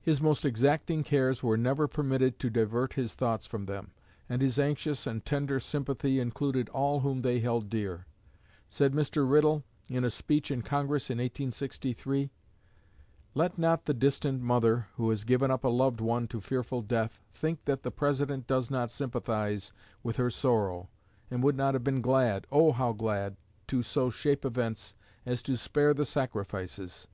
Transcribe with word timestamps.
His 0.00 0.20
most 0.20 0.44
exacting 0.44 1.04
cares 1.04 1.40
were 1.40 1.56
never 1.56 1.86
permitted 1.86 2.40
to 2.40 2.50
divert 2.50 2.94
his 2.94 3.14
thoughts 3.14 3.46
from 3.46 3.66
them, 3.66 3.92
and 4.28 4.42
his 4.42 4.58
anxious 4.58 5.06
and 5.06 5.24
tender 5.24 5.60
sympathy 5.60 6.18
included 6.18 6.68
all 6.70 6.98
whom 6.98 7.20
they 7.20 7.38
held 7.38 7.68
dear. 7.70 8.08
Said 8.68 8.92
Mr. 8.92 9.24
Riddle, 9.30 9.62
in 9.86 10.02
a 10.02 10.10
speech 10.10 10.50
in 10.50 10.62
Congress 10.62 11.10
in 11.10 11.18
1863: 11.18 12.28
"Let 13.34 13.56
not 13.56 13.84
the 13.84 13.94
distant 13.94 14.42
mother, 14.42 14.88
who 14.96 15.10
has 15.10 15.22
given 15.22 15.52
up 15.52 15.62
a 15.62 15.68
loved 15.68 16.00
one 16.00 16.26
to 16.26 16.40
fearful 16.40 16.82
death, 16.82 17.22
think 17.32 17.66
that 17.66 17.84
the 17.84 17.92
President 17.92 18.48
does 18.48 18.68
not 18.68 18.90
sympathize 18.90 19.72
with 20.02 20.16
her 20.16 20.28
sorrow, 20.28 20.88
and 21.30 21.40
would 21.44 21.56
not 21.56 21.74
have 21.74 21.84
been 21.84 22.00
glad 22.02 22.48
oh, 22.50 22.72
how 22.72 22.90
glad 22.92 23.36
to 23.68 23.84
so 23.84 24.10
shape 24.10 24.44
events 24.44 24.94
as 25.24 25.40
to 25.44 25.56
spare 25.56 25.94
the 25.94 26.04
sacrifices. 26.04 27.06